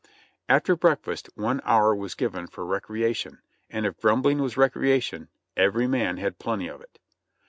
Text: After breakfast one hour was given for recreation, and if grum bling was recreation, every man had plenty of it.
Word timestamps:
After 0.49 0.75
breakfast 0.75 1.29
one 1.35 1.61
hour 1.63 1.93
was 1.95 2.15
given 2.15 2.47
for 2.47 2.65
recreation, 2.65 3.43
and 3.69 3.85
if 3.85 3.99
grum 4.01 4.23
bling 4.23 4.39
was 4.41 4.57
recreation, 4.57 5.29
every 5.55 5.85
man 5.85 6.17
had 6.17 6.39
plenty 6.39 6.67
of 6.67 6.81
it. 6.81 6.97